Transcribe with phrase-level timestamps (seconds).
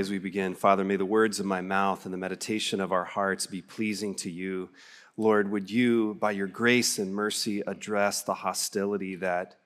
[0.00, 0.54] pray as we begin.
[0.54, 4.14] Father, may the words of my mouth and the meditation of our hearts be pleasing
[4.14, 4.70] to you.
[5.18, 9.56] Lord, would you, by your grace and mercy, address the hostility that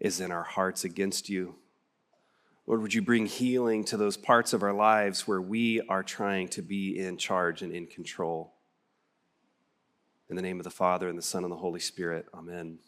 [0.00, 1.56] is in our hearts against you?
[2.66, 6.48] Lord, would you bring healing to those parts of our lives where we are trying
[6.48, 8.54] to be in charge and in control?
[10.30, 12.78] In the name of the Father, and the Son, and the Holy Spirit, amen.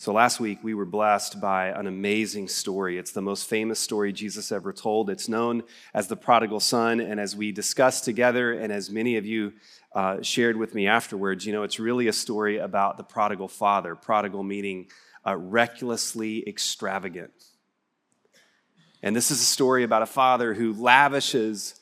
[0.00, 2.98] So last week we were blessed by an amazing story.
[2.98, 5.10] It's the most famous story Jesus ever told.
[5.10, 7.00] It's known as the prodigal son.
[7.00, 9.54] And as we discussed together, and as many of you
[9.92, 13.96] uh, shared with me afterwards, you know, it's really a story about the prodigal father.
[13.96, 14.86] Prodigal meaning
[15.26, 17.32] uh, recklessly extravagant.
[19.02, 21.74] And this is a story about a father who lavishes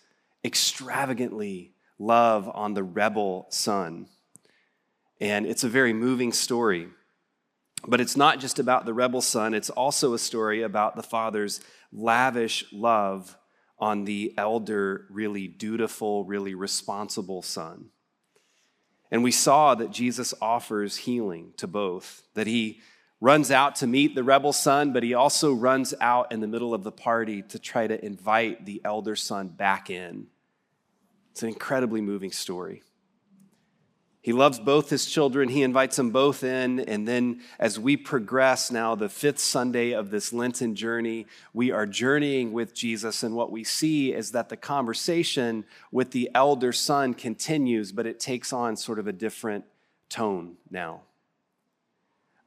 [0.43, 4.09] extravagantly love on the rebel son.
[5.21, 6.89] And it's a very moving story.
[7.85, 11.61] But it's not just about the rebel son, it's also a story about the father's
[11.93, 13.37] lavish love
[13.79, 17.91] on the elder, really dutiful, really responsible son.
[19.11, 22.81] And we saw that Jesus offers healing to both, that he
[23.21, 26.75] runs out to meet the rebel son, but he also runs out in the middle
[26.75, 30.27] of the party to try to invite the elder son back in.
[31.31, 32.83] It's an incredibly moving story.
[34.27, 35.49] He loves both his children.
[35.51, 36.81] He invites them both in.
[36.81, 41.87] And then, as we progress now, the fifth Sunday of this Lenten journey, we are
[41.87, 43.23] journeying with Jesus.
[43.23, 48.19] And what we see is that the conversation with the elder son continues, but it
[48.19, 49.65] takes on sort of a different
[50.09, 51.03] tone now.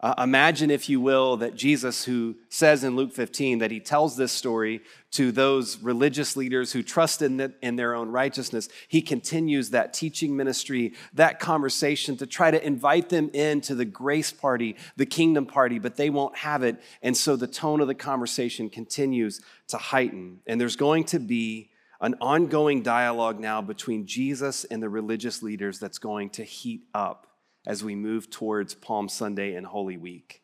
[0.02, 4.16] Uh, imagine, if you will, that Jesus, who says in Luke 15 that he tells
[4.16, 9.02] this story to those religious leaders who trust in, the, in their own righteousness, he
[9.02, 14.78] continues that teaching ministry, that conversation to try to invite them into the grace party,
[14.96, 16.82] the kingdom party, but they won't have it.
[17.02, 20.40] And so the tone of the conversation continues to heighten.
[20.48, 25.78] And there's going to be an ongoing dialogue now between Jesus and the religious leaders
[25.78, 27.29] that's going to heat up
[27.66, 30.42] as we move towards Palm Sunday and Holy Week.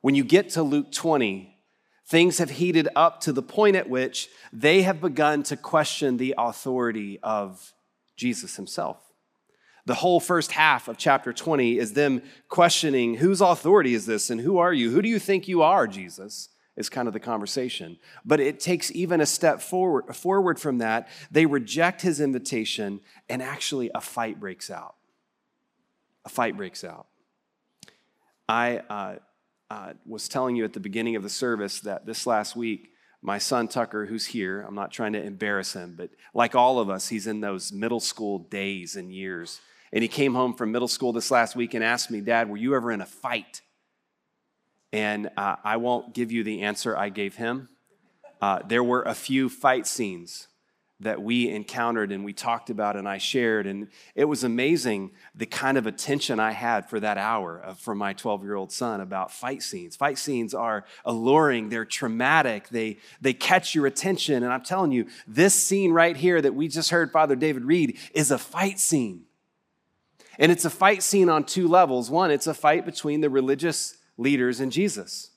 [0.00, 1.56] When you get to Luke 20,
[2.06, 6.34] things have heated up to the point at which they have begun to question the
[6.36, 7.72] authority of
[8.16, 8.98] Jesus himself.
[9.84, 14.40] The whole first half of chapter 20 is them questioning whose authority is this and
[14.40, 14.90] who are you?
[14.90, 16.48] Who do you think you are, Jesus?
[16.76, 17.98] Is kind of the conversation.
[18.24, 21.08] But it takes even a step forward, forward from that.
[21.30, 24.94] They reject his invitation, and actually a fight breaks out
[26.24, 27.06] a fight breaks out.
[28.48, 29.16] I uh,
[29.70, 32.90] uh, was telling you at the beginning of the service that this last week,
[33.22, 36.90] my son Tucker, who's here, I'm not trying to embarrass him, but like all of
[36.90, 39.60] us, he's in those middle school days and years.
[39.92, 42.56] And he came home from middle school this last week and asked me, Dad, were
[42.56, 43.60] you ever in a fight?
[44.92, 47.68] And uh, I won't give you the answer I gave him.
[48.40, 50.48] Uh, there were a few fight scenes
[51.02, 53.66] that we encountered and we talked about and I shared.
[53.66, 58.12] And it was amazing the kind of attention I had for that hour from my
[58.12, 59.96] 12 year old son about fight scenes.
[59.96, 64.42] Fight scenes are alluring, they're traumatic, they, they catch your attention.
[64.42, 67.98] And I'm telling you, this scene right here that we just heard Father David read
[68.14, 69.24] is a fight scene.
[70.38, 72.10] And it's a fight scene on two levels.
[72.10, 75.31] One, it's a fight between the religious leaders and Jesus.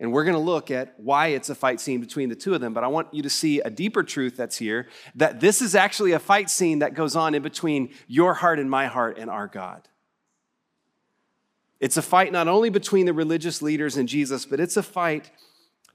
[0.00, 2.62] And we're going to look at why it's a fight scene between the two of
[2.62, 2.72] them.
[2.72, 6.12] But I want you to see a deeper truth that's here that this is actually
[6.12, 9.46] a fight scene that goes on in between your heart and my heart and our
[9.46, 9.86] God.
[11.80, 15.30] It's a fight not only between the religious leaders and Jesus, but it's a fight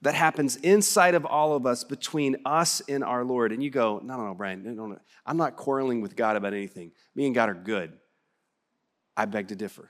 [0.03, 3.51] that happens inside of all of us between us and our Lord.
[3.51, 4.99] And you go, no, no, no, Brian, no, no, no.
[5.25, 6.91] I'm not quarreling with God about anything.
[7.15, 7.94] Me and God are good.
[9.17, 9.89] I beg to differ.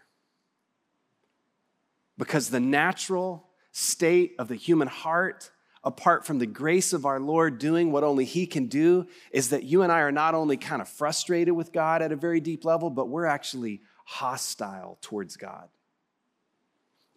[2.17, 3.44] Because the natural
[3.77, 5.51] state of the human heart,
[5.83, 9.63] apart from the grace of our Lord doing what only He can do, is that
[9.63, 12.63] you and I are not only kind of frustrated with God at a very deep
[12.63, 15.67] level, but we're actually hostile towards God.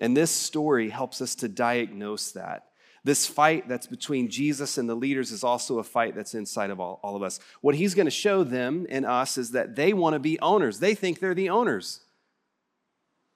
[0.00, 2.64] And this story helps us to diagnose that.
[3.04, 6.80] This fight that's between Jesus and the leaders is also a fight that's inside of
[6.80, 7.38] all, all of us.
[7.60, 10.80] What he's going to show them and us is that they want to be owners.
[10.80, 12.00] They think they're the owners.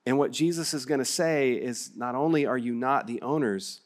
[0.05, 3.81] And what Jesus is going to say is not only are you not the owners,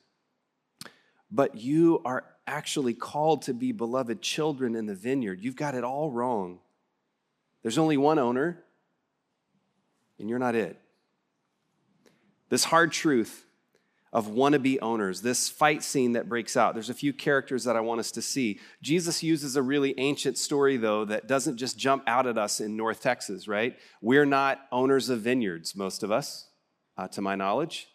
[1.31, 5.41] but you are actually called to be beloved children in the vineyard.
[5.43, 6.61] You've got it all wrong.
[7.63, 8.63] There's only one owner,
[10.19, 10.81] and you're not it.
[12.49, 13.45] This hard truth
[14.17, 16.73] of wannabe owners, this fight scene that breaks out.
[16.73, 18.59] There's a few characters that I want us to see.
[18.81, 22.79] Jesus uses a really ancient story, though, that doesn't just jump out at us in
[22.79, 23.77] North Texas, right?
[24.01, 26.49] We're not owners of vineyards, most of us,
[26.97, 27.89] uh, to my knowledge.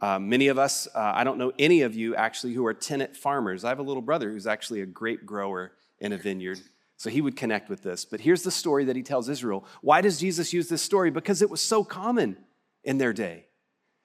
[0.00, 3.16] Uh, many of us, uh, I don't know any of you actually who are tenant
[3.16, 3.62] farmers.
[3.62, 5.70] I have a little brother who's actually a grape grower
[6.00, 6.58] in a vineyard.
[6.96, 8.04] So he would connect with this.
[8.04, 9.64] But here's the story that he tells Israel.
[9.82, 11.12] Why does Jesus use this story?
[11.12, 12.38] Because it was so common
[12.82, 13.46] in their day.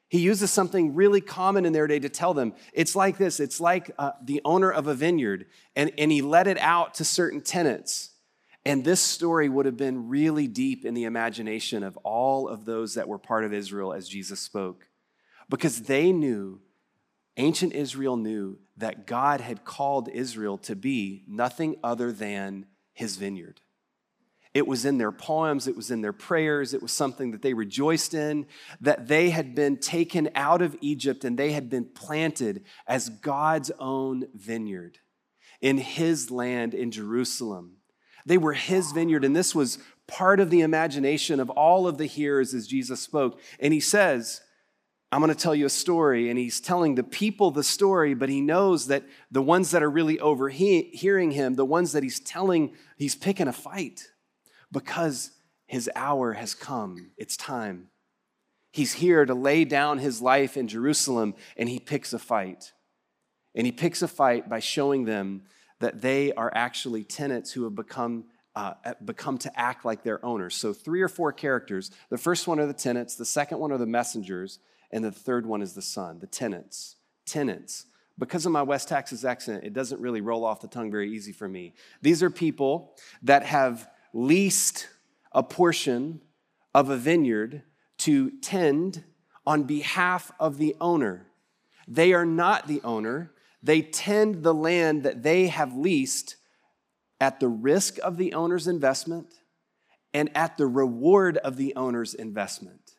[0.08, 2.54] He uses something really common in their day to tell them.
[2.74, 6.48] It's like this it's like uh, the owner of a vineyard, and, and he let
[6.48, 8.12] it out to certain tenants.
[8.68, 12.96] And this story would have been really deep in the imagination of all of those
[12.96, 14.88] that were part of Israel as Jesus spoke,
[15.50, 16.62] because they knew,
[17.38, 23.62] ancient Israel knew, that God had called Israel to be nothing other than his vineyard.
[24.56, 27.54] It was in their poems, it was in their prayers, it was something that they
[27.54, 28.48] rejoiced in,
[28.80, 33.70] that they had been taken out of Egypt and they had been planted as God's
[33.80, 35.00] own vineyard
[35.60, 37.80] in his land in Jerusalem.
[38.26, 42.06] They were his vineyard, and this was part of the imagination of all of the
[42.06, 43.42] hearers as Jesus spoke.
[43.60, 44.40] And he says,
[45.12, 46.30] I'm going to tell you a story.
[46.30, 49.90] And he's telling the people the story, but he knows that the ones that are
[49.90, 54.08] really overhearing him, the ones that he's telling, he's picking a fight
[54.76, 55.32] because
[55.68, 57.12] his hour has come.
[57.18, 57.88] It's time.
[58.74, 62.74] He's here to lay down his life in Jerusalem, and he picks a fight.
[63.56, 65.44] And he picks a fight by showing them
[65.80, 68.74] that they are actually tenants who have become uh,
[69.04, 70.56] become to act like their owners.
[70.56, 71.92] So, three or four characters.
[72.10, 74.60] The first one are the tenants, the second one are the messengers,
[74.92, 76.98] and the third one is the son, the tenants.
[77.26, 77.86] Tenants.
[78.18, 81.34] Because of my West Texas accent, it doesn't really roll off the tongue very easy
[81.34, 81.74] for me.
[82.02, 84.88] These are people that have leased
[85.34, 86.22] a portion
[86.74, 87.62] of a vineyard
[87.98, 89.04] to tend
[89.46, 91.28] on behalf of the owner.
[91.86, 96.38] They are not the owner, they tend the land that they have leased
[97.20, 99.28] at the risk of the owner's investment
[100.14, 102.94] and at the reward of the owner's investment.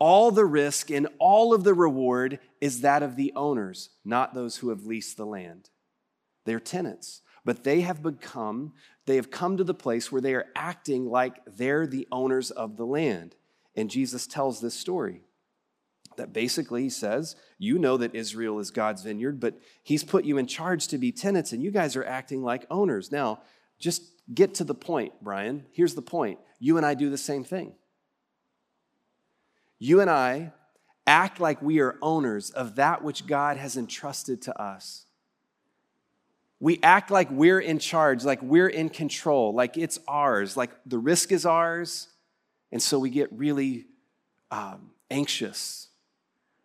[0.00, 4.56] All the risk and all of the reward is that of the owners, not those
[4.56, 5.70] who have leased the land.
[6.44, 8.72] They're tenants, but they have become,
[9.10, 12.76] they have come to the place where they are acting like they're the owners of
[12.76, 13.34] the land.
[13.74, 15.22] And Jesus tells this story
[16.16, 20.38] that basically he says, You know that Israel is God's vineyard, but he's put you
[20.38, 23.10] in charge to be tenants, and you guys are acting like owners.
[23.10, 23.40] Now,
[23.80, 25.66] just get to the point, Brian.
[25.72, 27.74] Here's the point you and I do the same thing
[29.80, 30.52] you and I
[31.04, 35.06] act like we are owners of that which God has entrusted to us.
[36.60, 40.98] We act like we're in charge, like we're in control, like it's ours, like the
[40.98, 42.08] risk is ours.
[42.70, 43.86] And so we get really
[44.50, 45.88] um, anxious.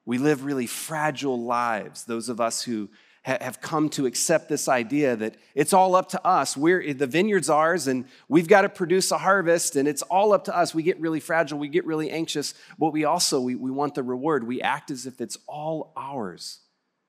[0.05, 2.89] We live really fragile lives, those of us who
[3.23, 6.55] have come to accept this idea that it's all up to us.
[6.55, 10.43] We're, the vineyard's ours and we've got to produce a harvest and it's all up
[10.43, 10.75] to us.
[10.75, 14.03] We get really fragile, we get really anxious, but we also, we, we want the
[14.03, 14.45] reward.
[14.45, 16.59] We act as if it's all ours.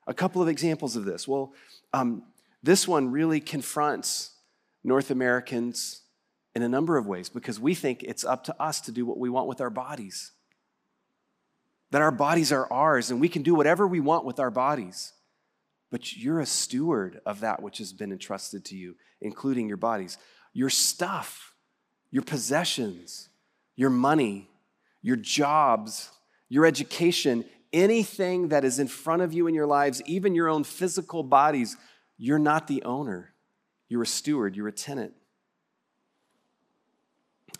[0.06, 1.29] A couple of examples of this.
[1.29, 1.53] Well,
[1.93, 2.23] um,
[2.66, 4.32] this one really confronts
[4.84, 6.02] North Americans
[6.54, 9.18] in a number of ways because we think it's up to us to do what
[9.18, 10.32] we want with our bodies.
[11.90, 15.12] That our bodies are ours and we can do whatever we want with our bodies
[15.90, 20.18] but you're a steward of that which has been entrusted to you, including your bodies.
[20.52, 21.54] Your stuff,
[22.10, 23.28] your possessions,
[23.76, 24.50] your money,
[25.02, 26.11] your jobs,
[26.49, 30.64] your education, anything that is in front of you in your lives, even your own
[30.64, 31.76] physical bodies,
[32.18, 33.32] you're not the owner.
[33.88, 35.12] You're a steward, you're a tenant.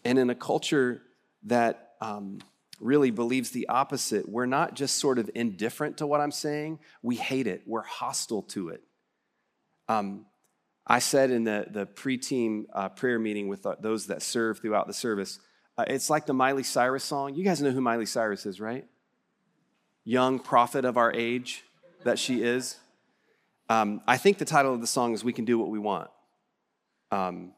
[0.05, 1.03] And in a culture
[1.45, 2.39] that um,
[2.81, 4.29] really believes the opposite.
[4.29, 8.43] We're not just sort of indifferent to what I'm saying, we hate it, we're hostile
[8.43, 8.83] to it.
[9.89, 10.27] Um,
[10.87, 14.61] I said in the, the pre team uh, prayer meeting with uh, those that serve
[14.61, 15.39] throughout the service,
[15.79, 17.35] uh, it's like the Miley Cyrus song.
[17.35, 18.87] You guys know who Miley Cyrus is, right?
[20.05, 21.65] Young prophet of our age
[22.05, 22.77] that she is.
[23.69, 26.11] Um, I think the title of the song is We Can Do What We Want.
[27.11, 27.53] Um,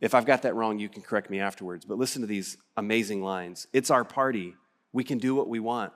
[0.00, 1.84] if I've got that wrong, you can correct me afterwards.
[1.84, 3.66] But listen to these amazing lines.
[3.72, 4.54] It's our party.
[4.92, 5.92] We can do what we want.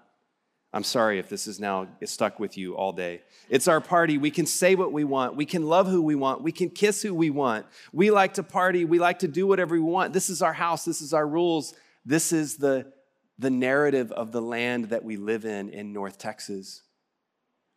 [0.73, 3.23] I'm sorry if this is now stuck with you all day.
[3.49, 4.19] It's our party.
[4.19, 5.37] We can say what we want.
[5.37, 6.43] We can love who we want.
[6.43, 7.67] We can kiss who we want.
[7.93, 8.85] We like to party.
[8.85, 10.13] We like to do whatever we want.
[10.13, 10.85] This is our house.
[10.85, 11.75] This is our rules.
[12.05, 12.93] This is the,
[13.39, 16.83] the narrative of the land that we live in in North Texas.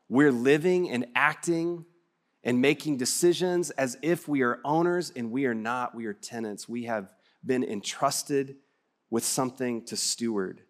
[0.10, 1.86] We're living and acting
[2.44, 5.94] and making decisions as if we are owners and we are not.
[5.94, 6.70] We are tenants.
[6.70, 7.10] We have
[7.46, 8.56] been entrusted
[9.10, 10.62] with something to steward.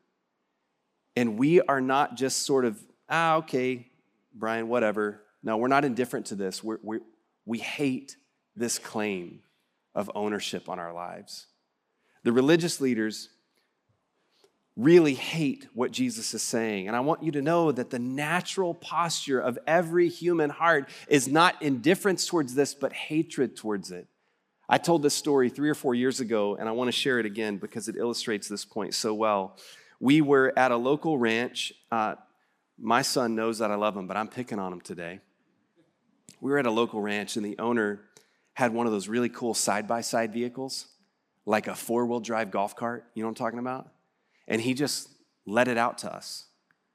[1.16, 2.80] And we are not just sort of,
[3.10, 3.88] ah, okay,
[4.34, 5.24] Brian, whatever.
[5.44, 6.64] No, we're not indifferent to this.
[6.64, 7.02] We're, we're,
[7.46, 8.18] we hate
[8.56, 9.42] this claim
[9.96, 11.48] of ownership on our lives.
[12.24, 13.30] The religious leaders
[14.78, 16.88] really hate what Jesus is saying.
[16.88, 21.28] And I want you to know that the natural posture of every human heart is
[21.28, 24.08] not indifference towards this, but hatred towards it.
[24.70, 27.26] I told this story three or four years ago, and I want to share it
[27.26, 29.58] again because it illustrates this point so well.
[30.00, 31.74] We were at a local ranch.
[31.92, 32.16] Uh,
[32.78, 35.22] my son knows that I love him, but I'm picking on him today.
[36.40, 38.02] We were at a local ranch, and the owner
[38.54, 40.86] had one of those really cool side by side vehicles,
[41.48, 43.06] like a four wheel drive golf cart.
[43.16, 43.90] You know what I'm talking about?
[44.48, 45.10] And he just
[45.46, 46.46] let it out to us.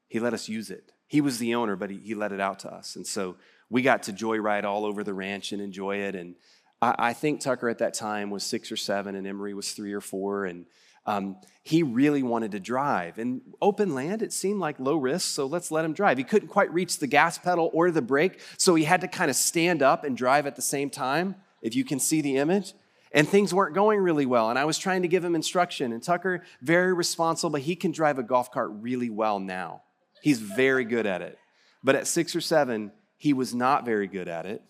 [0.07, 0.91] He let us use it.
[1.07, 2.95] He was the owner, but he, he let it out to us.
[2.95, 3.35] And so
[3.69, 6.15] we got to joyride all over the ranch and enjoy it.
[6.15, 6.35] And
[6.81, 9.93] I, I think Tucker at that time was six or seven, and Emery was three
[9.93, 10.45] or four.
[10.45, 10.65] And
[11.05, 13.17] um, he really wanted to drive.
[13.17, 16.17] And open land, it seemed like low risk, so let's let him drive.
[16.17, 19.29] He couldn't quite reach the gas pedal or the brake, so he had to kind
[19.29, 22.73] of stand up and drive at the same time, if you can see the image.
[23.13, 24.49] And things weren't going really well.
[24.49, 25.93] And I was trying to give him instruction.
[25.93, 29.83] And Tucker, very responsible, but he can drive a golf cart really well now.
[30.21, 31.37] He's very good at it.
[31.83, 34.63] But at six or seven, he was not very good at it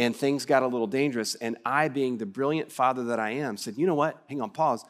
[0.00, 1.34] and things got a little dangerous.
[1.34, 4.16] And I, being the brilliant father that I am, said, You know what?
[4.30, 4.82] Hang on, pause.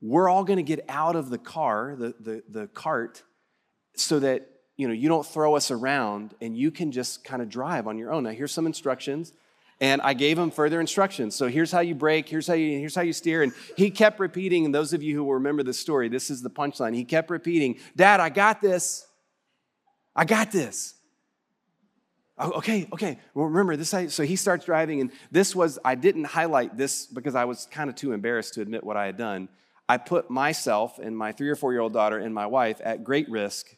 [0.00, 3.22] We're all going to get out of the car, the, the, the cart,
[3.96, 7.50] so that you know you don't throw us around and you can just kind of
[7.50, 8.24] drive on your own.
[8.24, 9.34] Now, here's some instructions.
[9.80, 11.34] And I gave him further instructions.
[11.34, 13.42] So here's how you brake, here's how you, here's how you steer.
[13.42, 16.42] And he kept repeating, and those of you who will remember this story, this is
[16.42, 16.94] the punchline.
[16.94, 19.06] He kept repeating, Dad, I got this.
[20.14, 20.94] I got this.
[22.38, 23.18] Oh, okay, okay.
[23.34, 24.14] Well, remember this.
[24.14, 27.90] So he starts driving, and this was, I didn't highlight this because I was kind
[27.90, 29.48] of too embarrassed to admit what I had done.
[29.88, 33.04] I put myself and my three or four year old daughter and my wife at
[33.04, 33.68] great risk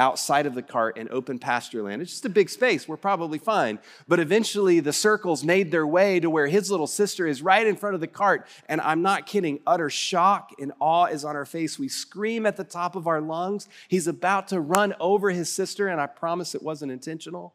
[0.00, 2.00] outside of the cart in open pasture land.
[2.00, 2.86] It's just a big space.
[2.86, 3.80] We're probably fine.
[4.06, 7.76] But eventually, the circles made their way to where his little sister is right in
[7.76, 8.46] front of the cart.
[8.68, 11.78] And I'm not kidding, utter shock and awe is on our face.
[11.78, 13.68] We scream at the top of our lungs.
[13.88, 17.54] He's about to run over his sister, and I promise it wasn't intentional.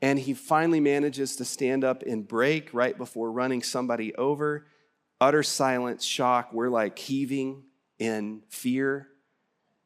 [0.00, 4.66] And he finally manages to stand up and brake right before running somebody over.
[5.20, 6.52] Utter silence, shock.
[6.52, 7.62] We're like heaving
[8.00, 9.08] in fear.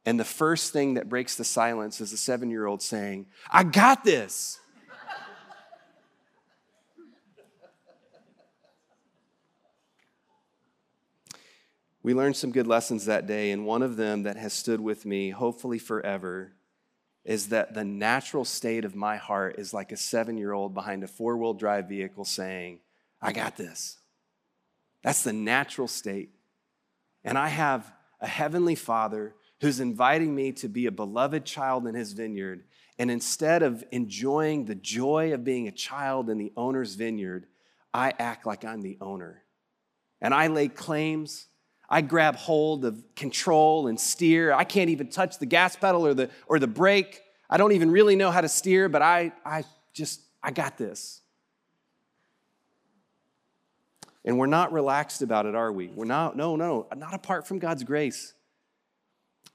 [0.07, 3.65] And the first thing that breaks the silence is a seven year old saying, I
[3.65, 4.61] got this.
[12.05, 15.05] we learned some good lessons that day, and one of them that has stood with
[15.05, 16.53] me, hopefully forever,
[17.25, 21.03] is that the natural state of my heart is like a seven year old behind
[21.03, 22.79] a four wheel drive vehicle saying,
[23.21, 23.99] I got this.
[25.03, 26.31] That's the natural state.
[27.25, 31.95] And I have a heavenly father who's inviting me to be a beloved child in
[31.95, 32.65] his vineyard.
[32.99, 37.47] And instead of enjoying the joy of being a child in the owner's vineyard,
[37.93, 39.43] I act like I'm the owner.
[40.21, 41.47] And I lay claims.
[41.89, 44.53] I grab hold of control and steer.
[44.53, 47.23] I can't even touch the gas pedal or the, or the brake.
[47.49, 51.21] I don't even really know how to steer, but I, I just, I got this.
[54.25, 55.87] And we're not relaxed about it, are we?
[55.87, 58.35] We're not, no, no, not apart from God's grace.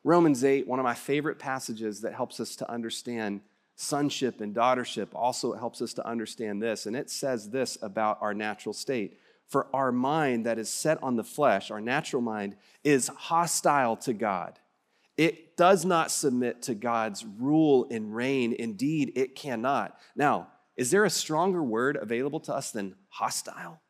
[0.03, 3.41] Romans 8, one of my favorite passages that helps us to understand
[3.75, 6.85] sonship and daughtership, also helps us to understand this.
[6.85, 9.17] And it says this about our natural state
[9.47, 14.13] for our mind that is set on the flesh, our natural mind, is hostile to
[14.13, 14.57] God.
[15.17, 18.53] It does not submit to God's rule and reign.
[18.57, 19.99] Indeed, it cannot.
[20.15, 23.81] Now, is there a stronger word available to us than hostile?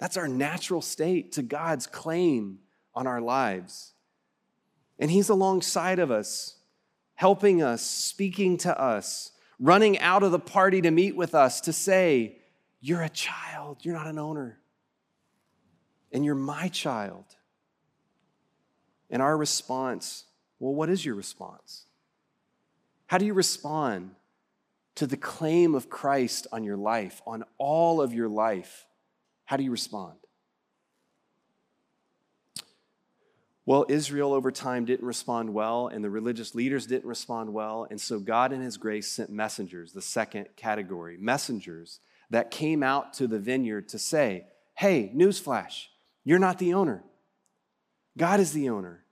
[0.00, 2.58] That's our natural state to God's claim
[2.92, 3.94] on our lives.
[4.98, 6.56] And He's alongside of us,
[7.14, 11.72] helping us, speaking to us, running out of the party to meet with us to
[11.72, 12.38] say,
[12.80, 14.58] You're a child, you're not an owner
[16.12, 17.24] and you're my child.
[19.10, 20.24] And our response
[20.60, 21.84] well, what is your response?
[23.06, 24.10] How do you respond
[24.96, 28.86] to the claim of Christ on your life, on all of your life?
[29.44, 30.16] How do you respond?
[33.68, 37.86] Well, Israel over time didn't respond well, and the religious leaders didn't respond well.
[37.90, 43.12] And so God, in His grace, sent messengers, the second category, messengers that came out
[43.12, 45.88] to the vineyard to say, Hey, newsflash,
[46.24, 47.04] you're not the owner.
[48.16, 49.04] God is the owner.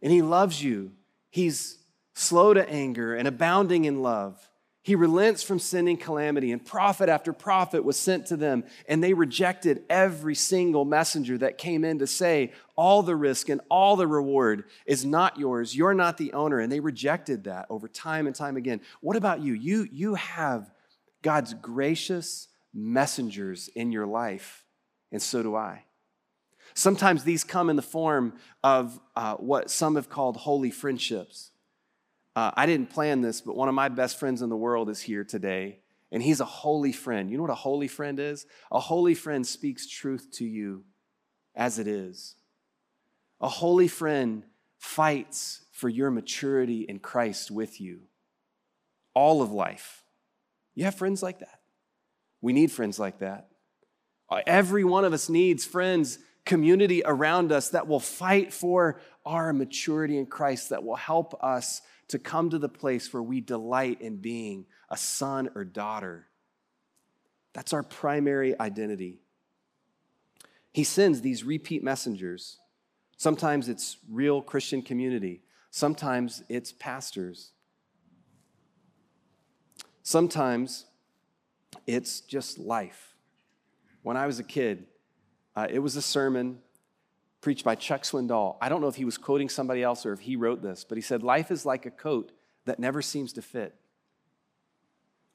[0.00, 0.92] And He loves you.
[1.28, 1.76] He's
[2.14, 4.48] slow to anger and abounding in love.
[4.84, 9.14] He relents from sending calamity, and prophet after prophet was sent to them, and they
[9.14, 14.06] rejected every single messenger that came in to say, All the risk and all the
[14.06, 15.74] reward is not yours.
[15.74, 16.60] You're not the owner.
[16.60, 18.82] And they rejected that over time and time again.
[19.00, 19.54] What about you?
[19.54, 20.70] You, you have
[21.22, 24.66] God's gracious messengers in your life,
[25.10, 25.84] and so do I.
[26.74, 31.52] Sometimes these come in the form of uh, what some have called holy friendships.
[32.36, 35.00] Uh, I didn't plan this, but one of my best friends in the world is
[35.00, 35.78] here today.
[36.14, 37.28] and he's a holy friend.
[37.28, 38.46] You know what a holy friend is?
[38.70, 40.84] A holy friend speaks truth to you
[41.56, 42.36] as it is.
[43.40, 44.44] A holy friend
[44.78, 48.02] fights for your maturity in Christ with you
[49.12, 50.04] all of life.
[50.76, 51.60] You have friends like that.
[52.40, 53.48] We need friends like that.
[54.46, 60.16] Every one of us needs friends, community around us that will fight for our maturity
[60.18, 64.16] in Christ, that will help us to come to the place where we delight in
[64.16, 66.26] being a son or daughter.
[67.52, 69.20] That's our primary identity.
[70.72, 72.58] He sends these repeat messengers.
[73.16, 77.52] Sometimes it's real Christian community, sometimes it's pastors.
[80.06, 80.84] Sometimes
[81.86, 83.14] it's just life.
[84.02, 84.84] When I was a kid,
[85.56, 86.58] uh, it was a sermon
[87.44, 88.56] preached by Chuck Swindoll.
[88.62, 90.96] I don't know if he was quoting somebody else or if he wrote this, but
[90.96, 92.32] he said, Life is like a coat
[92.64, 93.74] that never seems to fit.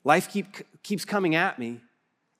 [0.04, 0.48] Life keep,
[0.82, 1.82] keeps coming at me,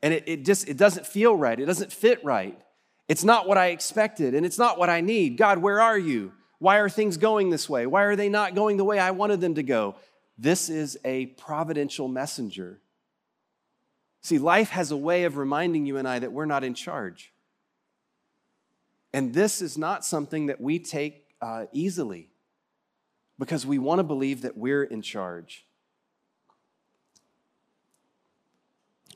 [0.02, 1.60] and it, it just it doesn't feel right.
[1.60, 2.60] It doesn't fit right.
[3.08, 5.38] It's not what I expected, and it's not what I need.
[5.38, 6.34] God, where are you?
[6.58, 7.86] Why are things going this way?
[7.86, 9.96] Why are they not going the way I wanted them to go?
[10.38, 12.80] This is a providential messenger.
[14.22, 17.32] See, life has a way of reminding you and I that we're not in charge.
[19.14, 22.30] And this is not something that we take uh, easily
[23.38, 25.66] because we want to believe that we're in charge.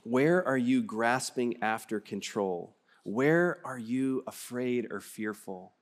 [0.03, 2.75] Where are you grasping after control?
[3.03, 5.73] Where are you afraid or fearful?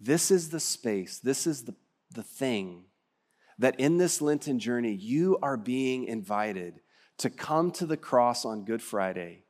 [0.00, 1.74] This is the space, this is the,
[2.12, 2.84] the thing
[3.58, 6.80] that in this Lenten journey, you are being invited
[7.18, 9.44] to come to the cross on Good Friday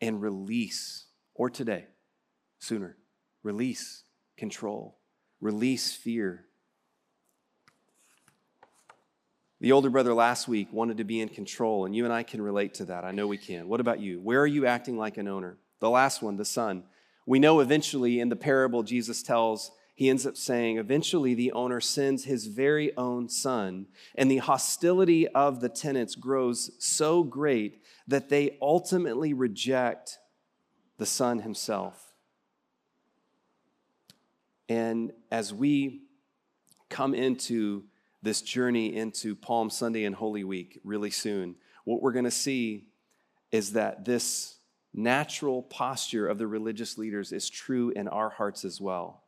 [0.00, 1.86] and release, or today,
[2.58, 2.96] sooner,
[3.42, 4.02] release
[4.36, 4.98] control,
[5.40, 6.44] release fear.
[9.60, 12.40] The older brother last week wanted to be in control, and you and I can
[12.40, 13.04] relate to that.
[13.04, 13.68] I know we can.
[13.68, 14.20] What about you?
[14.20, 15.58] Where are you acting like an owner?
[15.80, 16.84] The last one, the son.
[17.26, 21.80] We know eventually in the parable Jesus tells, he ends up saying, eventually the owner
[21.80, 28.28] sends his very own son, and the hostility of the tenants grows so great that
[28.28, 30.18] they ultimately reject
[30.98, 32.07] the son himself.
[34.68, 36.02] And as we
[36.90, 37.84] come into
[38.22, 42.88] this journey into Palm Sunday and Holy Week really soon, what we're going to see
[43.50, 44.56] is that this
[44.92, 49.22] natural posture of the religious leaders is true in our hearts as well.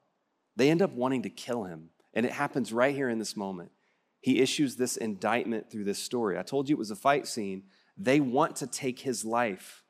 [0.57, 1.91] They end up wanting to kill him.
[2.13, 3.71] And it happens right here in this moment.
[4.21, 6.39] He issues this indictment through this story.
[6.39, 7.63] I told you it was a fight scene.
[7.97, 9.85] They want to take his life.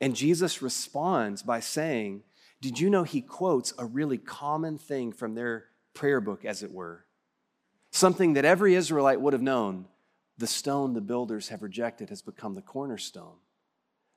[0.00, 2.24] And Jesus responds by saying,
[2.60, 6.72] Did you know he quotes a really common thing from their prayer book, as it
[6.72, 7.04] were?
[7.90, 9.86] Something that every Israelite would have known
[10.38, 13.36] the stone the builders have rejected has become the cornerstone.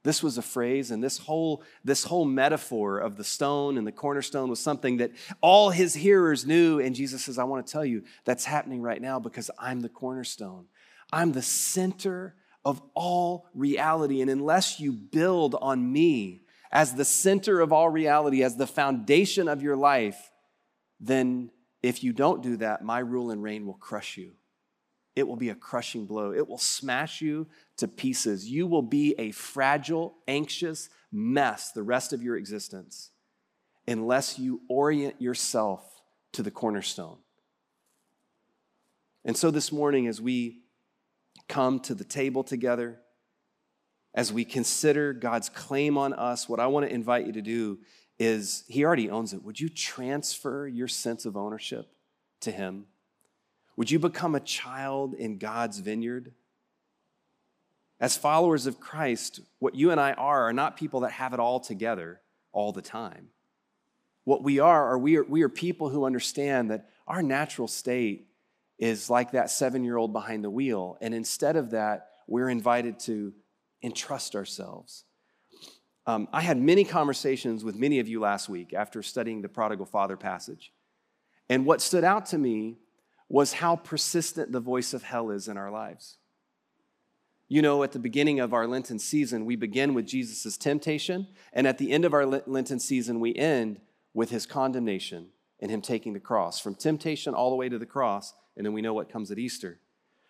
[0.04, 3.92] This was a phrase, and this whole, this whole metaphor of the stone and the
[3.92, 6.80] cornerstone was something that all his hearers knew.
[6.80, 9.90] And Jesus says, I want to tell you that's happening right now because I'm the
[9.90, 10.66] cornerstone.
[11.12, 14.22] I'm the center of all reality.
[14.22, 16.43] And unless you build on me
[16.74, 20.32] as the center of all reality, as the foundation of your life,
[21.00, 24.34] then if you don't do that, my rule and reign will crush you
[25.16, 26.34] it will be a crushing blow.
[26.34, 28.50] It will smash you to pieces.
[28.50, 33.12] You will be a fragile, anxious mess the rest of your existence
[33.88, 37.18] unless you orient yourself to the cornerstone.
[39.26, 40.64] And so this morning, as we
[41.48, 43.00] come to the table together,
[44.14, 47.80] as we consider God's claim on us, what I want to invite you to do
[48.20, 49.44] is He already owns it.
[49.44, 51.92] Would you transfer your sense of ownership
[52.42, 52.86] to Him?
[53.76, 56.34] Would you become a child in God's vineyard?
[58.00, 61.40] As followers of Christ, what you and I are are not people that have it
[61.40, 62.22] all together
[62.52, 63.30] all the time.
[64.26, 68.28] What we are are we are, we are people who understand that our natural state
[68.78, 70.98] is like that seven year old behind the wheel.
[71.02, 73.34] And instead of that, we're invited to
[73.84, 75.04] entrust ourselves.
[76.06, 79.86] Um, I had many conversations with many of you last week after studying the prodigal
[79.86, 80.74] father passage.
[81.50, 82.78] And what stood out to me
[83.30, 86.18] was how persistent the voice of hell is in our lives.
[87.48, 91.68] You know, at the beginning of our Lenten season, we begin with Jesus' temptation, and
[91.68, 93.80] at the end of our Lenten season, we end
[94.14, 95.28] with his condemnation
[95.60, 96.60] and him taking the cross.
[96.60, 99.40] From temptation all the way to the cross, and then we know what comes at
[99.40, 99.80] Easter.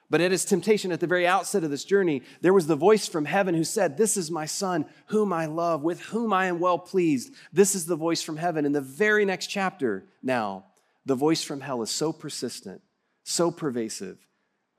[0.10, 3.08] But at his temptation, at the very outset of this journey, there was the voice
[3.08, 6.60] from heaven who said, This is my son, whom I love, with whom I am
[6.60, 7.34] well pleased.
[7.52, 8.66] This is the voice from heaven.
[8.66, 10.66] In the very next chapter, now,
[11.06, 12.82] the voice from hell is so persistent,
[13.24, 14.18] so pervasive,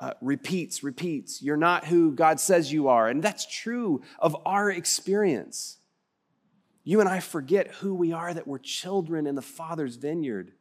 [0.01, 1.43] uh, repeats, repeats.
[1.43, 3.09] You're not who God says you are.
[3.09, 5.79] And that's true of our experience.
[6.85, 10.53] You and I forget who we are, that we're children in the Father's vineyard.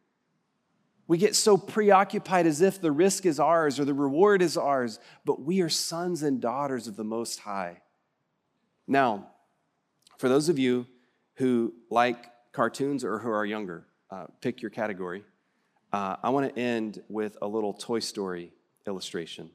[1.07, 4.99] We get so preoccupied as if the risk is ours or the reward is ours,
[5.25, 7.81] but we are sons and daughters of the Most High.
[8.87, 9.27] Now,
[10.17, 10.87] for those of you
[11.35, 15.23] who like cartoons or who are younger, uh, pick your category.
[15.91, 18.53] Uh, I want to end with a little Toy Story
[18.87, 19.49] illustration.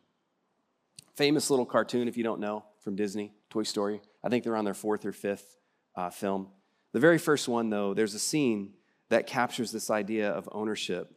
[1.15, 4.01] Famous little cartoon, if you don't know, from Disney, Toy Story.
[4.23, 5.57] I think they're on their fourth or fifth
[5.97, 6.49] uh, film.
[6.93, 8.75] The very first one, though, there's a scene
[9.09, 11.13] that captures this idea of ownership.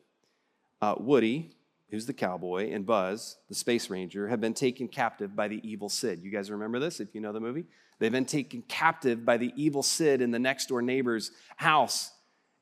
[0.82, 1.52] Uh, Woody,
[1.90, 5.90] who's the cowboy, and Buzz, the space ranger, have been taken captive by the evil
[5.90, 6.22] Sid.
[6.24, 7.66] You guys remember this if you know the movie?
[8.00, 12.12] They've been taken captive by the evil Sid in the next door neighbor's house.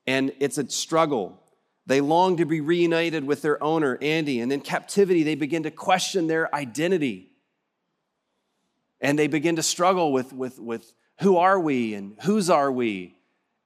[0.06, 1.40] And it's a struggle.
[1.86, 4.40] They long to be reunited with their owner, Andy.
[4.40, 7.30] And in captivity, they begin to question their identity.
[9.00, 13.16] And they begin to struggle with, with, with who are we and whose are we?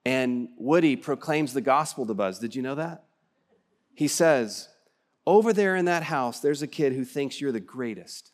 [0.04, 2.38] And Woody proclaims the gospel to Buzz.
[2.38, 3.03] Did you know that?
[3.94, 4.68] He says,
[5.26, 8.32] Over there in that house, there's a kid who thinks you're the greatest.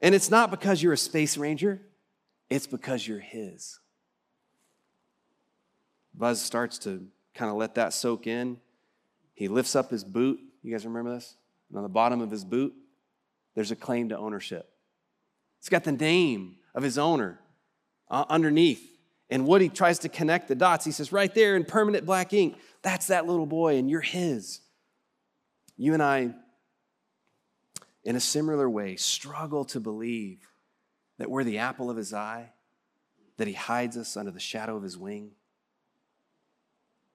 [0.00, 1.80] And it's not because you're a space ranger,
[2.50, 3.78] it's because you're his.
[6.14, 8.58] Buzz starts to kind of let that soak in.
[9.34, 10.38] He lifts up his boot.
[10.62, 11.36] You guys remember this?
[11.70, 12.74] And on the bottom of his boot,
[13.54, 14.68] there's a claim to ownership.
[15.58, 17.40] It's got the name of his owner
[18.10, 18.91] uh, underneath.
[19.30, 20.84] And Woody tries to connect the dots.
[20.84, 24.60] He says, right there in permanent black ink, that's that little boy, and you're his.
[25.76, 26.34] You and I,
[28.04, 30.46] in a similar way, struggle to believe
[31.18, 32.50] that we're the apple of his eye,
[33.38, 35.32] that he hides us under the shadow of his wing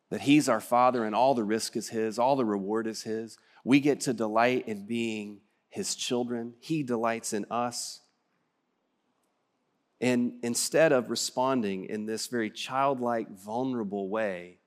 [0.10, 3.38] that He's our Father and all the risk is His, all the reward is His.
[3.63, 8.02] We get to delight in being His children, He delights in us.
[10.00, 14.60] And instead of responding in this very childlike, vulnerable way,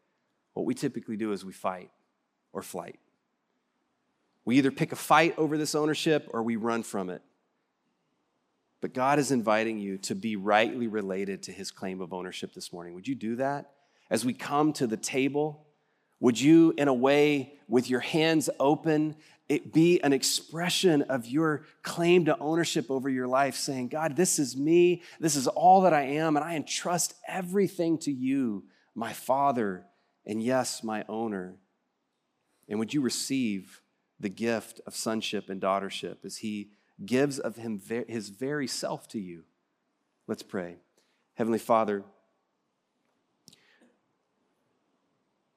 [0.55, 1.91] what we typically do is we fight
[2.53, 2.99] or flight.
[4.45, 7.23] We either pick a fight over this ownership or we run from it.
[8.81, 12.73] But God is inviting you to be rightly related to his claim of ownership this
[12.73, 12.95] morning.
[12.95, 13.71] Would you do that?
[14.11, 15.65] as we come to the table,
[16.19, 19.15] would you, in a way, with your hands open,
[19.51, 24.39] it be an expression of your claim to ownership over your life, saying, God, this
[24.39, 28.63] is me, this is all that I am, and I entrust everything to you,
[28.95, 29.85] my Father,
[30.25, 31.57] and yes, my owner.
[32.69, 33.83] And would you receive
[34.21, 36.71] the gift of sonship and daughtership as He
[37.05, 39.43] gives of him His very self to you?
[40.29, 40.77] Let's pray.
[41.35, 42.05] Heavenly Father,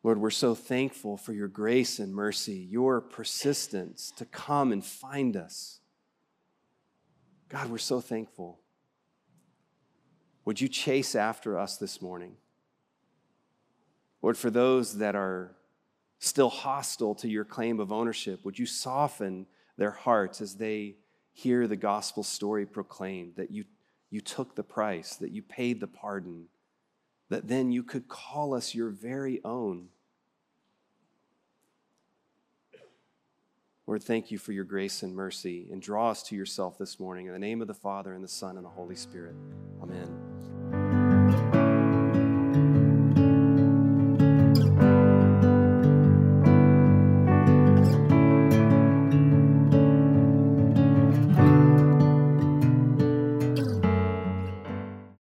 [0.03, 5.37] Lord, we're so thankful for your grace and mercy, your persistence to come and find
[5.37, 5.79] us.
[7.47, 8.59] God, we're so thankful.
[10.43, 12.35] Would you chase after us this morning?
[14.21, 15.55] Lord, for those that are
[16.19, 19.45] still hostile to your claim of ownership, would you soften
[19.77, 20.95] their hearts as they
[21.31, 23.63] hear the gospel story proclaimed that you,
[24.09, 26.45] you took the price, that you paid the pardon,
[27.29, 29.87] that then you could call us your very own.
[33.85, 37.27] Lord, thank you for your grace and mercy and draw us to yourself this morning.
[37.27, 39.35] In the name of the Father, and the Son, and the Holy Spirit.
[39.81, 40.32] Amen.